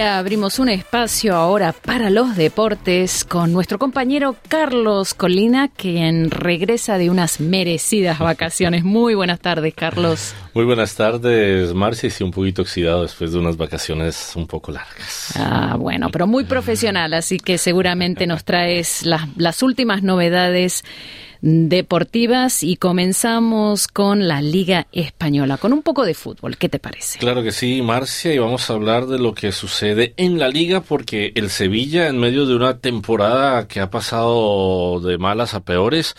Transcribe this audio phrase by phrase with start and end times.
[0.00, 7.10] Abrimos un espacio ahora para los deportes con nuestro compañero Carlos Colina, quien regresa de
[7.10, 8.84] unas merecidas vacaciones.
[8.84, 10.34] Muy buenas tardes, Carlos.
[10.54, 15.32] Muy buenas tardes, Marcia, y un poquito oxidado después de unas vacaciones un poco largas.
[15.36, 20.84] Ah, bueno, pero muy profesional, así que seguramente nos traes las, las últimas novedades
[21.40, 26.56] deportivas y comenzamos con la Liga Española, con un poco de fútbol.
[26.56, 27.18] ¿Qué te parece?
[27.18, 30.80] Claro que sí, Marcia, y vamos a hablar de lo que sucede en la liga
[30.80, 36.14] porque el Sevilla, en medio de una temporada que ha pasado de malas a peores,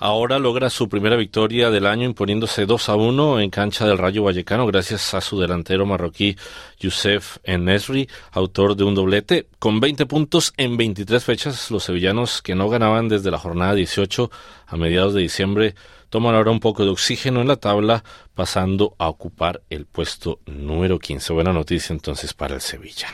[0.00, 4.24] ahora logra su primera victoria del año imponiéndose 2 a 1 en cancha del Rayo
[4.24, 6.36] Vallecano gracias a su delantero marroquí
[6.80, 9.46] Youssef Enesri, autor de un doblete.
[9.58, 14.30] Con 20 puntos en 23 fechas, los sevillanos que no ganaban desde la jornada 18
[14.66, 15.74] a mediados de diciembre
[16.08, 18.02] toman ahora un poco de oxígeno en la tabla,
[18.34, 21.32] pasando a ocupar el puesto número 15.
[21.34, 23.08] Buena noticia entonces para el Sevilla.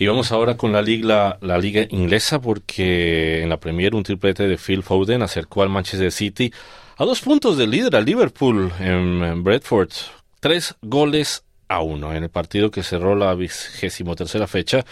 [0.00, 4.46] Y vamos ahora con la liga, la, liga inglesa porque en la Premier un triplete
[4.46, 6.52] de Phil Foden acercó al Manchester City
[6.96, 9.90] a dos puntos del líder, al Liverpool en Bradford.
[10.38, 14.84] Tres goles a uno en el partido que cerró la vigésimo tercera fecha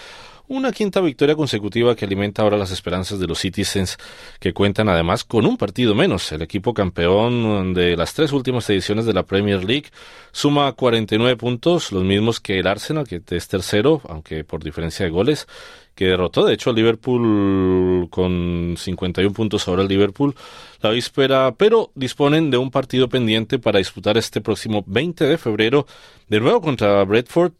[0.49, 3.97] una quinta victoria consecutiva que alimenta ahora las esperanzas de los Citizens,
[4.39, 6.31] que cuentan además con un partido menos.
[6.33, 9.91] El equipo campeón de las tres últimas ediciones de la Premier League
[10.33, 15.11] suma 49 puntos, los mismos que el Arsenal, que es tercero, aunque por diferencia de
[15.11, 15.47] goles,
[15.97, 20.37] que derrotó de hecho al Liverpool con 51 puntos ahora el Liverpool
[20.83, 25.87] la víspera, pero disponen de un partido pendiente para disputar este próximo 20 de febrero
[26.29, 27.53] de nuevo contra Bradford,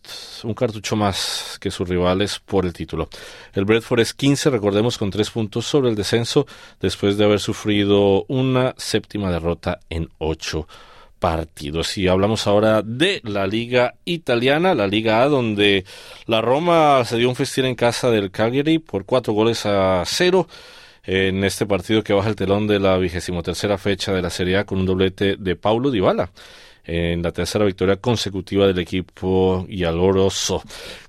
[0.45, 3.09] un cartucho más que sus rivales por el título.
[3.55, 6.47] El Bradford es 15, recordemos, con tres puntos sobre el descenso
[6.79, 10.69] después de haber sufrido una séptima derrota en ocho
[11.19, 11.97] partidos.
[11.99, 15.85] Y hablamos ahora de la Liga Italiana, la Liga A, donde
[16.27, 20.47] la Roma se dio un festín en casa del Cagliari por cuatro goles a cero
[21.05, 24.59] en este partido que baja el telón de la vigésimo tercera fecha de la Serie
[24.59, 26.31] A con un doblete de Paulo Dybala
[26.87, 30.63] en la tercera victoria consecutiva del equipo Yaloroso.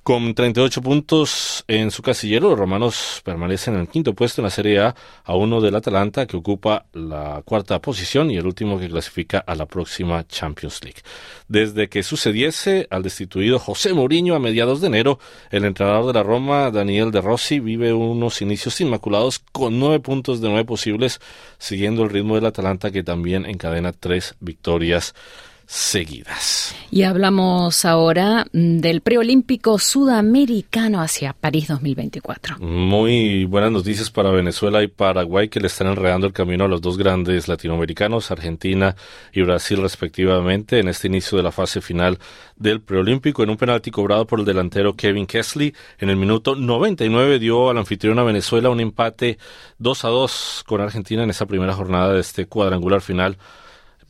[0.08, 4.50] Con 38 puntos en su casillero, los romanos permanecen en el quinto puesto en la
[4.50, 4.96] Serie A,
[5.26, 9.54] a uno del Atalanta, que ocupa la cuarta posición y el último que clasifica a
[9.54, 11.02] la próxima Champions League.
[11.50, 15.20] Desde que sucediese al destituido José Mourinho a mediados de enero,
[15.52, 20.40] el entrenador de la Roma, Daniel De Rossi, vive unos inicios inmaculados con nueve puntos
[20.40, 21.20] de nueve posibles,
[21.58, 25.14] siguiendo el ritmo del Atalanta, que también encadena tres victorias
[25.68, 26.74] seguidas.
[26.90, 32.58] Y hablamos ahora mm, del preolímpico sudamericano hacia París 2024.
[32.60, 36.80] Muy buenas noticias para Venezuela y Paraguay que le están enredando el camino a los
[36.80, 38.96] dos grandes latinoamericanos, Argentina
[39.34, 42.18] y Brasil respectivamente, en este inicio de la fase final
[42.56, 47.40] del preolímpico en un penalti cobrado por el delantero Kevin Kesley en el minuto 99
[47.40, 49.38] dio al anfitrión a Venezuela un empate
[49.80, 53.38] 2 a 2 con Argentina en esa primera jornada de este cuadrangular final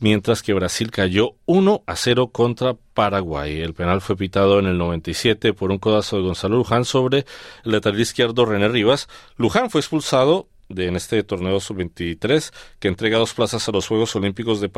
[0.00, 3.60] mientras que Brasil cayó 1 a 0 contra Paraguay.
[3.60, 7.26] El penal fue pitado en el 97 por un codazo de Gonzalo Luján sobre
[7.64, 9.08] el lateral izquierdo René Rivas.
[9.36, 14.14] Luján fue expulsado de, en este torneo sub-23 que entrega dos plazas a los Juegos
[14.16, 14.70] Olímpicos de,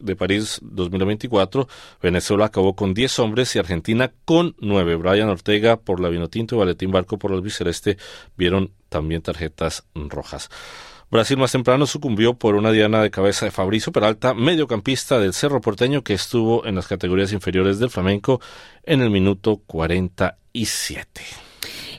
[0.00, 1.68] de París 2024.
[2.02, 4.96] Venezuela acabó con 10 hombres y Argentina con 9.
[4.96, 7.96] Brian Ortega por la Vinotinto y Valentín Barco por el Biceleste
[8.36, 10.50] vieron también tarjetas rojas.
[11.08, 15.60] Brasil más temprano sucumbió por una diana de cabeza de Fabrizio Peralta, mediocampista del Cerro
[15.60, 18.40] Porteño que estuvo en las categorías inferiores del flamenco
[18.82, 21.22] en el minuto 47.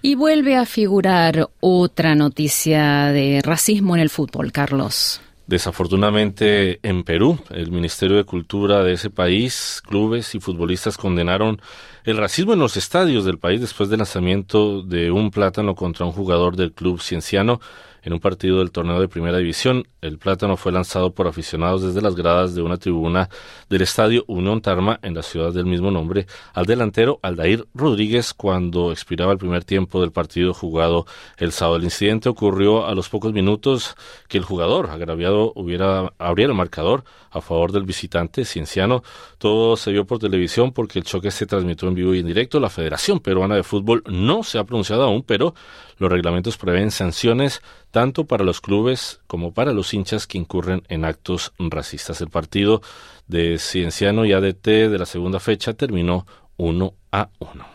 [0.01, 5.21] Y vuelve a figurar otra noticia de racismo en el fútbol, Carlos.
[5.47, 11.61] Desafortunadamente en Perú, el Ministerio de Cultura de ese país, clubes y futbolistas condenaron
[12.03, 16.11] el racismo en los estadios del país después del lanzamiento de un plátano contra un
[16.11, 17.61] jugador del club cienciano
[18.07, 19.85] en un partido del torneo de primera división.
[19.99, 23.29] El plátano fue lanzado por aficionados desde las gradas de una tribuna
[23.69, 28.93] del estadio Unión Tarma en la ciudad del mismo nombre al delantero Aldair Rodríguez cuando
[28.93, 31.05] expiraba el primer tiempo del partido jugado
[31.37, 31.75] el sábado.
[31.75, 33.97] El incidente ocurrió a los pocos minutos
[34.29, 39.03] que el jugador agraviado hubiera abriera el marcador a favor del visitante cienciano.
[39.37, 42.61] Todo se vio por televisión porque el choque se transmitió en vivo y en directo.
[42.61, 45.53] La Federación Peruana de Fútbol no se ha pronunciado aún, pero
[45.97, 47.61] los reglamentos prevén sanciones
[47.97, 52.21] tanto para los clubes como para los hinchas que incurren en actos racistas.
[52.21, 52.83] El partido
[53.25, 56.27] de Cienciano y ADT de la segunda fecha terminó
[56.57, 57.65] 1 a 1.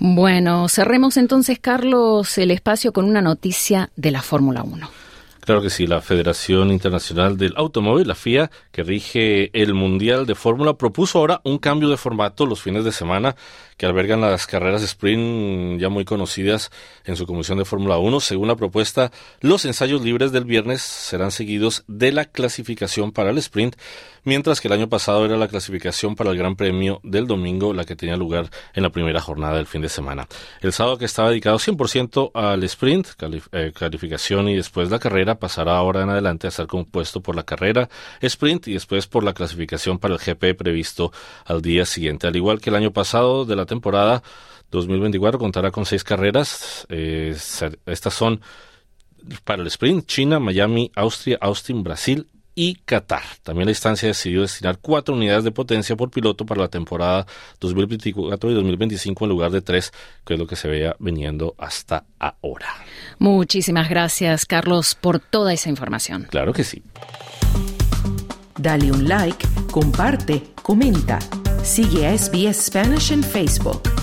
[0.00, 4.90] Bueno, cerremos entonces, Carlos, el espacio con una noticia de la Fórmula 1.
[5.44, 10.34] Claro que sí, la Federación Internacional del Automóvil, la FIA, que rige el Mundial de
[10.34, 13.36] Fórmula, propuso ahora un cambio de formato los fines de semana
[13.76, 16.70] que albergan las carreras sprint ya muy conocidas
[17.04, 18.20] en su comisión de Fórmula 1.
[18.20, 19.10] Según la propuesta,
[19.40, 23.76] los ensayos libres del viernes serán seguidos de la clasificación para el sprint,
[24.22, 27.84] mientras que el año pasado era la clasificación para el Gran Premio del domingo la
[27.84, 30.26] que tenía lugar en la primera jornada del fin de semana.
[30.60, 33.08] El sábado que estaba dedicado 100% al sprint,
[33.52, 37.44] eh, calificación y después la carrera, pasará ahora en adelante a ser compuesto por la
[37.44, 37.88] carrera,
[38.20, 41.12] sprint y después por la clasificación para el GP previsto
[41.44, 42.26] al día siguiente.
[42.26, 44.22] Al igual que el año pasado de la temporada
[44.70, 46.86] 2024 contará con seis carreras.
[46.88, 47.36] Eh,
[47.86, 48.40] estas son
[49.44, 53.22] para el sprint China, Miami, Austria, Austin, Brasil y Qatar.
[53.42, 57.26] También la instancia decidió destinar cuatro unidades de potencia por piloto para la temporada
[57.60, 59.92] 2024 y 2025 en lugar de tres,
[60.24, 62.68] que es lo que se veía viniendo hasta ahora.
[63.18, 66.26] Muchísimas gracias, Carlos, por toda esa información.
[66.30, 66.82] Claro que sí.
[68.56, 71.18] Dale un like, comparte, comenta.
[71.62, 73.93] Sigue a SBS Spanish en Facebook.